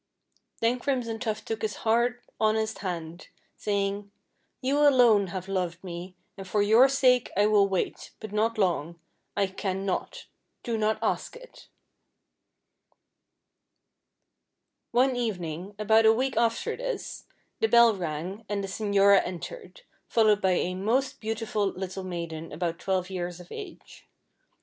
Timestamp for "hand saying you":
2.79-4.79